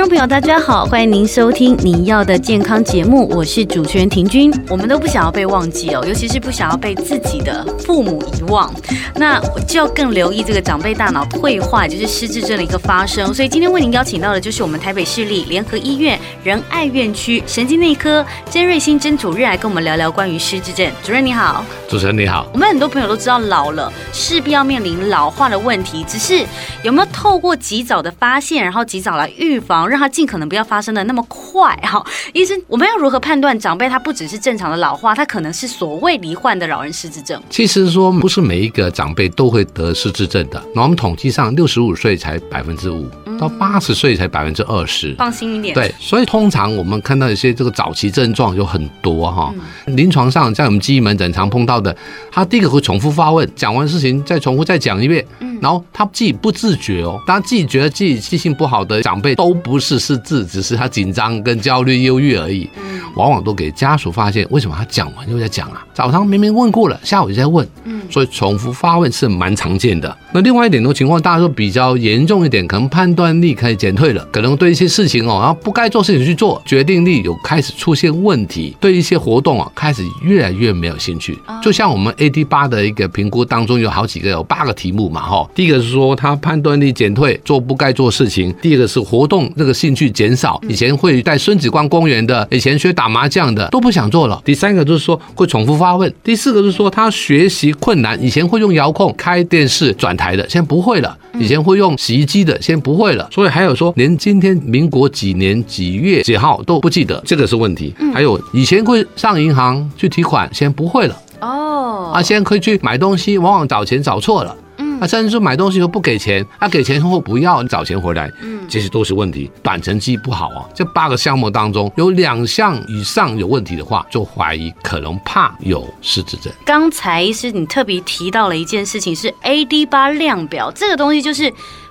[0.00, 4.50] 众朋友，大家好，欢迎您收听你要的健康节目，我是主持人婷君。
[4.70, 8.72] 我们都不想要被忘记哦，尤其是不想要被自己的父母遗忘，
[9.16, 9.38] 那
[9.68, 13.34] 就要更留意这个长辈大脑退化，就是失智症的一个发生。
[13.34, 20.90] 所以今天为您邀请到的就是我们台北市立联合医院仁爱院区神经内科曾瑞新曾主任来跟我们聊聊关于失智症。
[21.04, 22.48] 主任你好，主持人你好。
[22.54, 26.42] 我们很多朋友都知道老了势必要面临老化的问题，只是
[26.82, 29.89] 有没有透过及早的发现，然后及早来预防？
[29.90, 37.42] 让他尽可能不要发生的那么快哈，医生，我们要如何判断长辈他不只是正常的老化，他可能是所谓罹患的老人失智症？
[37.50, 43.08] 其实说不是每一个长辈都会得失智症的，那我们统计上六十五岁才百分之五，
[43.38, 45.14] 到八十岁才百分之二十。
[45.18, 45.74] 放心一点。
[45.74, 49.52] 对，所以通常我们看到一些这个早期症状有很多哈，
[49.86, 51.94] 临床上在我们记忆门诊常碰到的，
[52.30, 55.24] 他第一个会重复发问，讲完事情再重复再讲一遍，
[55.60, 59.80] 然后他自己不自觉哦，当自己觉得自己记性不好的长辈都不。
[59.80, 62.68] 是失智，只是他紧张跟焦虑、忧郁而已。
[63.16, 65.84] 往往都给家属发现，为什么他讲完又在讲啊？
[65.94, 67.66] 早上明明问过了，下午就在问。
[68.10, 70.14] 所以重复发问是蛮常见的。
[70.32, 81.38] 那另外一点的情况，大家说比较严重一点，可能判断力开始减退了，可能对一些事情哦，然后不该做事情去做，决定力有开始出现问题，对一些活动啊开始越来越没有兴趣。
[81.62, 85.48] 就像我们 AD 八的一个评估当中有好几个，有八个题目嘛，哈。
[85.54, 97.99] 第一个是说他判断力减退，做不该做事情；第二个是活动这个兴趣减少，以前会带孙子逛公园的，以前学打麻将的都不想做了；第三个就是说会重复发问；第四个就是说他学习困。
[98.02, 103.28] 难，以前会用遥控开电视转台的，现在不会了；以前会用洗衣机的，现在不会了。
[103.32, 107.94] 所以还有说，连今天民国几年几月几号都不记得，这个是问题。
[108.12, 111.16] 还有以前会上银行去提款，现在不会了。
[111.40, 114.54] 哦，啊，现在可以去买东西，往往找钱找错了。
[115.00, 119.50] 他、啊、甚至说买东西又不给钱，他、啊、给钱后不要找钱回来，嗯，这些都是问题。
[119.62, 126.52] 短程记不好啊，这八个项目当中有两项以上有问题的话，就怀疑可能怕有失智症。
[126.66, 131.50] 刚才是你特别提到了一件事情，是 AD 八量表，这个东西就是。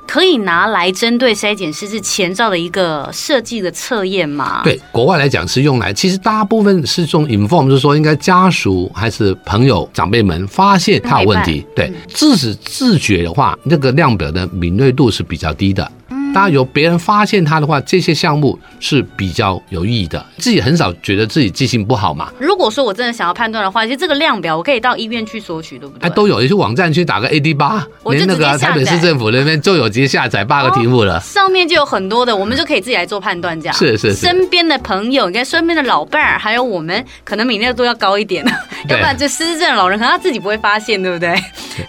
[0.09, 4.61] 可以拿来针对筛检师是前兆的一个设计的测验吗？
[4.63, 15.91] 对，国外来讲是用来，其实大部分是这种 inform，就是说应该家属还是朋友长辈们发现他有问题，对，自己自觉的话，那个量表的敏锐度是比较低的。
[16.33, 20.23] 当然有别人发现他的话，这些项目是比较有意义的。
[20.37, 22.31] 自己很少觉得自己记性不好嘛。
[22.39, 26.07] 如果说我真的想要判断的话，其实这个量表我可以到医院去索取，对不对？
[26.07, 31.19] 哎，都有，一些网站去打个 AD 八，连那个台北市政府那边就有直接下载八个题目了。
[31.19, 33.75] 上面就有很多的，我们就可以自己来做判断，这样。
[33.77, 34.15] 是是是。
[34.15, 38.45] 身边的朋友，你看身边的老伴儿，还有我们，可能敏锐度要高一点，
[38.87, 41.35] 要不然这失智症的老人可能他自己不会发现，对不对？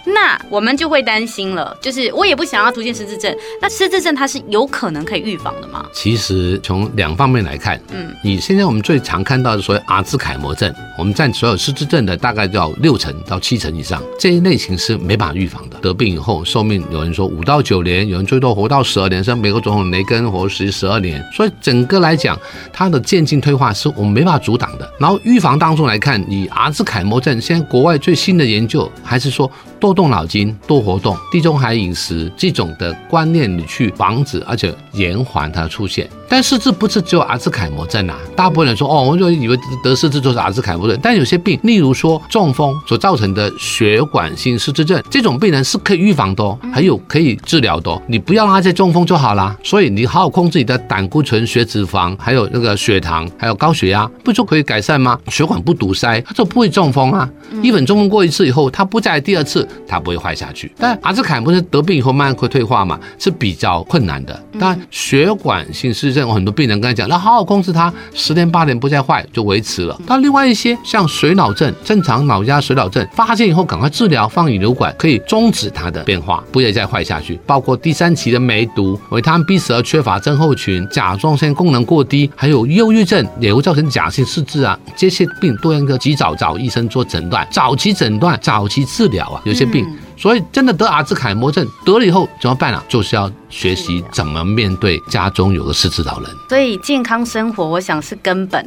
[0.05, 3.35] 那我们就会担心了，就是我也不想要出现失智症。
[3.61, 5.85] 那失智症它是有可能可以预防的吗？
[5.93, 15.77] 其实从两方面来看，嗯，你现在我们最常看到的所谓阿兹海默症，我们占所有失智症的大概要六成到七成以上，这一类型是没办法预防的。
[15.79, 21.23] 得病以后寿命有人说五到九年，有人最多活到十二年，像美国总统雷根活十十二年。
[21.33, 22.37] 所以整个来讲，
[22.73, 24.91] 它的渐进退化是我们没办法阻挡的。
[24.99, 29.49] 然后预防当中来看，以阿兹海默症，现在国外最新的研究还是说。
[29.81, 36.07] 多动脑筋，多活动，地中海饮食这种的观念，你去防止，而且延缓它出现。
[36.31, 40.97] 但失智不是只有阿兹海默症啊，大部分人说哦，我就以为得失智就是阿兹海默症。
[41.03, 47.91] 但有些病，例如说中风所造成的血管性失智症，这种病人是可以预防的，哦还有可以治疗的。
[47.91, 49.53] 哦你不要让他再中风就好啦。
[49.61, 55.19] 所以你好好控制你的胆固醇、血脂肪，还有那个血糖，还有高血压，不就可以改善吗？
[55.27, 57.29] 血管不堵塞，他就不会中风啊。
[57.61, 59.67] 一本中风过一次以后，他不再第二次。
[59.85, 64.41] 他不会坏下去，但阿兹海默症得病以后慢慢会退化嘛，是比较困难的。
[64.57, 69.99] 但，血管性失智症，有很多病人跟他讲，那好好控制它，十年八年不再坏就维持了。
[70.05, 77.39] 但另外一些像水脑症、正常脑压水脑症，发现以后赶快治疗，放引流管可以终止它的变化，不会再坏下去。
[77.45, 89.85] 包括第三期的梅毒、维他命 B 十二缺乏症候群、甲状腺功能过低，还有忧郁症也会造成假性失智啊，这些病都应该及早找医生做诊断，早期诊断、早期治疗啊，有些病。
[90.21, 92.83] 所以，真的得阿兹海默症得了以后怎么办啊？
[92.87, 96.29] 就是要学习怎么面对家中有个失智老人。
[96.47, 98.63] 所以，健康生活，我想是根本。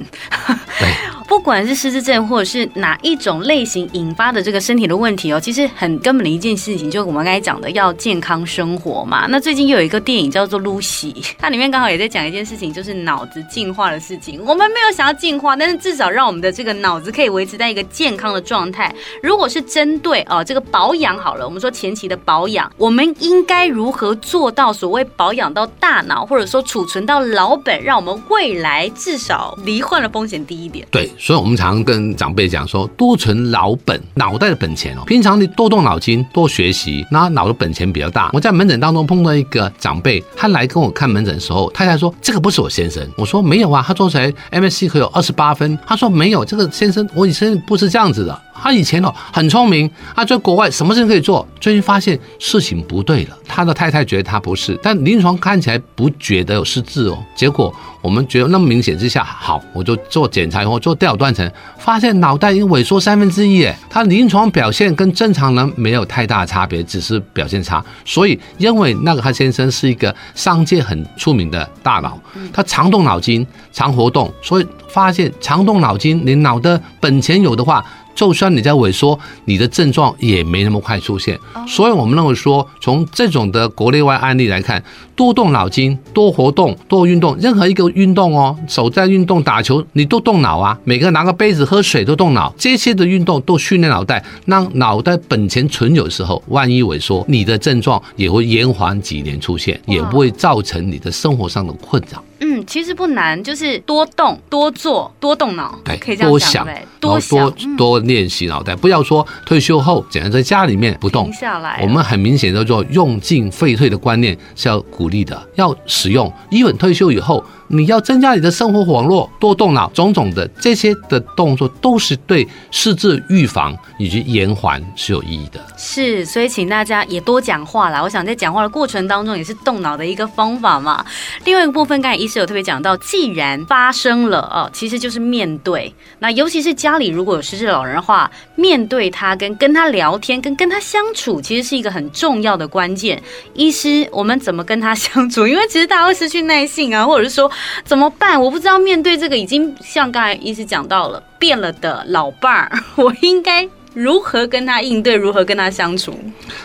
[0.81, 0.93] 对。
[1.35, 9.27] 不管是失智症或者是哪一种类型引发的这个身体的问题哦，其实很根本的一件事情，就是我们刚才讲的要健康生活嘛。
[9.29, 14.41] 那最近又有一个电影叫做《露西》，它里面刚好也在讲一件事情，就是脑子进化的事情。
[14.47, 18.95] 我们没有想要进化，但是至少让我们的这个脑子可以维持在一个健康的状态。
[19.21, 30.87] 如果是针对哦这个保养好了，我们说前期的保养，我们应该如何做到所谓保养到大脑，或者说储存到老本，让我们未来至少罹患的风险低一点？
[30.93, 35.00] 对，所以我们常跟长辈讲说，多存老本，脑袋的本钱哦。
[35.06, 38.29] 平常你多动脑筋，多学习，那脑的本钱比较大。
[38.35, 53.37] 我在门诊当中碰到一个长辈，他来跟我看门诊的时候，太太说：“这个不是我先生。”我说：“没有啊，他做出来 MSC 可有二十八分。”他说：“没有，这个先生我以前不是这样子的。”他以前哦很聪明，他在国外什么事情可以做，最近发现事情不对了。
[53.46, 57.22] 他的太太觉得他不是，但临床看起来不觉得有失智哦。
[57.37, 61.46] 结果我们觉得那么明显之下，好，我就做检查以后做电脑断层，
[61.76, 63.62] 发现脑袋已经萎缩三分之一。
[63.62, 67.84] 哎，他临床表现跟正常人没有太大差别，只是表现差。
[68.06, 72.16] 所以因为那个他先生是一个商界很出名的大佬，
[72.50, 77.84] 他常动脑筋，常活动，所以发现常动脑筋，你脑的本钱有的话。
[78.14, 81.38] 就算你在萎缩，你的症状也没那么快出现。
[81.66, 84.82] 所以我们认为说，从这种的国内外案例来看，
[85.16, 90.78] 多动脑筋、多活动、多运动，任何一个运动哦，手在运动、打球，你都动脑啊。
[90.84, 102.22] 每个人拿个杯子喝水都动脑，这些的运动都训练脑袋，让脑袋本钱存有的时候，万一萎缩，你的症状也会延缓几年出现，也不会造成你的生活上的困扰。
[102.46, 106.67] 嗯，其实不难，就是多动、多做、多动脑，对，可以这样讲，
[107.00, 108.76] 多想，多想，多多练习脑袋。
[108.76, 111.81] 不要说退休后只能在家里面不动下来。
[111.82, 116.31] 我们很明显叫做用进废退的观念是要鼓励的，要使用。
[116.50, 117.43] 因为退休以后。
[117.69, 125.58] 你要增加你的生活网络，多动脑，种种的这些的动作都是对失智预防以及延缓是有意义的。
[125.75, 128.02] 是，所以请大家也多讲话啦。
[128.02, 131.05] 我想在讲话的过程当中，也是动脑的一个方法嘛。
[131.47, 135.95] 另外一个部分，刚才医师有特别讲到，既然发生了哦，其实就是面对。
[136.19, 143.23] 那尤其是家里如果有失智老人的话，面对他跟跟他聊天，跟跟他相处，其实是一个很重要的关键。
[143.55, 145.47] 医师，我们怎么跟他相处？
[145.49, 147.51] 因为其实大家会失去耐性啊，或者是说。
[147.85, 148.41] 怎么办？
[148.41, 153.69] 我不知道面对这个已经像刚才医师讲到了变了的老伴儿， 我应该。
[153.94, 155.14] 如何跟他应对？
[155.14, 156.12] 如何跟他相处？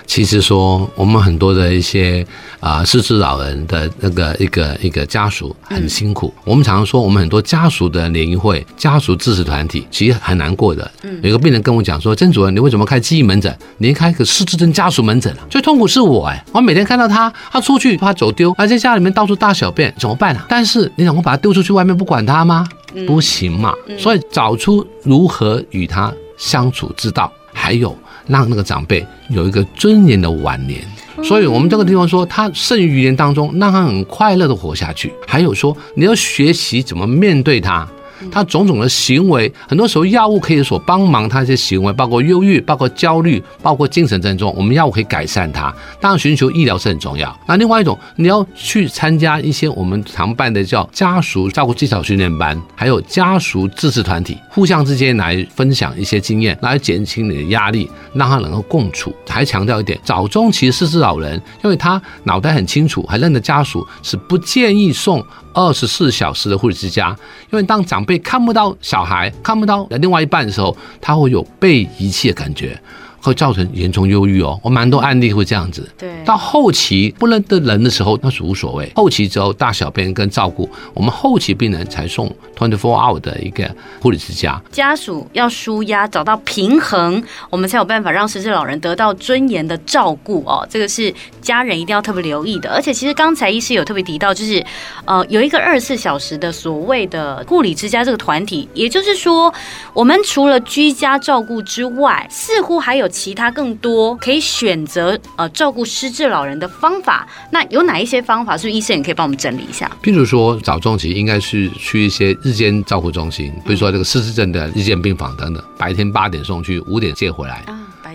[0.05, 2.25] 其实说，我们很多的一些
[2.59, 6.33] 啊失智老人的那个一个一个家属很辛苦。
[6.37, 10.89] 嗯、我们常常说，我们很多家属的联谊会、家属支持团体，其实很难过的。
[11.03, 13.55] 嗯，有一个病人跟我讲说：“曾主任，你为什么开记忆门诊？
[13.77, 15.45] 你开个失智症家属门诊啊？
[15.51, 20.45] 最痛苦是我哎，我每天看到他，他出去怕走丢，而且家里面到处大小便，怎么办啊？
[20.49, 22.67] 但是你想我把他丢出去外面不管他吗？
[23.05, 23.71] 不行嘛。
[23.99, 26.11] 所以找出如何与他。
[26.39, 27.95] 相处之道，还有
[28.25, 30.81] 让那个长辈有一个尊严的晚年，
[31.23, 35.13] 所以我们这个地方说，他剩余余年当中，让他很快乐的活下去。
[35.27, 37.87] 还有说，你要学习怎么面对他。
[38.31, 45.73] 他种种的行为，很多时候药物可以所帮忙他一些行为，包括忧郁、包括焦虑、包括精神症状，我们药物可以改善他。
[45.99, 47.37] 当然，寻求医疗是很重要。
[47.47, 59.13] 那另外一种，你要去参加一些我们常办的叫家属照顾技巧训练班，还有家属支持团体，互相之间来分享一些经验，来减轻你的压力，让他能够共处。
[59.27, 65.25] 还强调一点，早中期失智老人，因为他脑袋很清楚，还认得家属，是不建议送。
[65.51, 67.09] 二十四小时的护理之家，
[67.51, 72.75] 因为当长被看不到小孩，看不到另外一半的时候，他会有被遗弃的感觉。
[73.21, 75.87] 会造成严重忧郁哦，我蛮多案例会这样子。
[75.97, 78.89] 对，到后期不认得人的时候，那是无所谓。
[78.95, 84.61] 后期之后大小便跟照顾，我们后期病人才送 twenty four hour 的一个护理之家。
[84.71, 90.65] 家属要舒压，找到平衡，我们才有办法让失智老人得到尊严的照顾哦。
[90.69, 92.69] 这个是家人一定要特别留意的。
[92.71, 94.65] 而且其实刚才医师有特别提到，就是
[95.03, 99.53] 呃有一个二十四小时的所谓的护理之家这个团体，也就是说，
[99.93, 103.08] 我们除了居家照顾之外，似乎还有。
[103.09, 108.57] 其他更多可以选择呃照顾失智老人的方法，那有哪一些方法？
[108.57, 109.89] 是不是医生也可以帮我们整理一下？
[110.01, 117.65] 譬如说早中期应该是去一些日间照护中心，比如说这个失智症的日间病房等等，白天八点送去，五点接回来。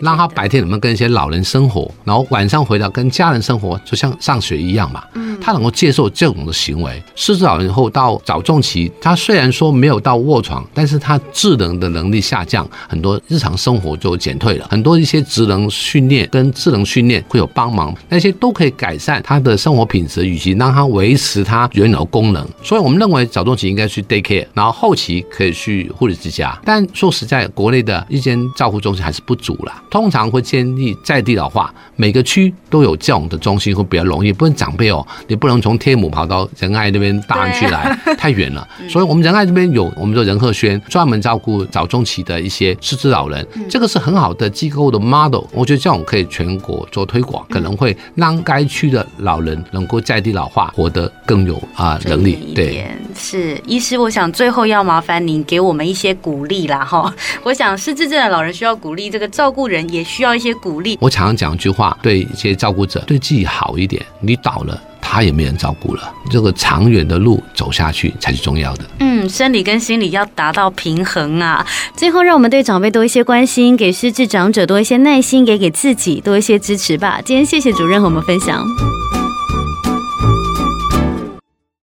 [0.00, 5.02] 让他白天能不能跟一些老人生活，然后晚上回到跟家人生活，就像上学一样嘛。
[5.14, 7.02] 嗯，他能够接受这种的行为。
[7.14, 14.66] 失智老人后到早中期，他虽然说没有到卧床，但是他智能的能力下降，很多日常生活就减退了。
[14.70, 22.46] 很多一些职能训练跟智能训练会有帮忙，那些都可以改善他的生活品质，以及让他维持他原有的功能。
[22.62, 26.58] 所以我们认为早中期应该去 day care，然后后期可以去护理之家。
[26.64, 29.82] 但说实在，国内的一间照护中心还是不足啦。
[29.94, 34.32] 通常会建议在地老化，每个区都有这样的中心会比较容易。
[34.32, 38.66] 不能长辈哦，你不能从天母跑到仁爱那边大安区来， 太远了。
[38.88, 45.44] 所以我们仁爱这边有我们说仁鹤轩，专门照顾早中期的一些失智老人，这个是很好的机构的 model。
[45.52, 52.52] 我觉得这种可以全国做推广，可能会让该区的老人能够在地老化，活得更有啊能力。
[52.52, 52.84] 对，
[53.14, 57.14] 是医师，我想最后要麻烦您给我们一些鼓励啦哈。
[57.44, 60.98] 我想失智症的老人需要鼓励，这个照顾人也需要一些鼓励。
[61.00, 64.04] 我常常讲一句话，对一些照顾者，对自己好一点。
[64.20, 66.12] 你倒了，他也没人照顾了。
[66.30, 68.84] 这个长远的路走下去才是重要的。
[69.00, 71.66] 嗯，生理跟心理要达到平衡啊。
[71.94, 77.20] 最后，让我们对长辈多一些关心，给失智长者多一些耐心，也给自己多一些支持吧。
[77.24, 78.64] 今天谢谢主任和我们分享。